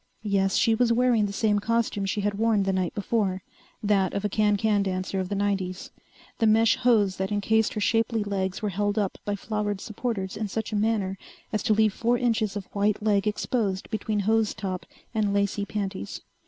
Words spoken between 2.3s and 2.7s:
worn